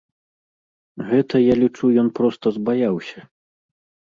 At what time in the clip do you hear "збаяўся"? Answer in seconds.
2.57-3.19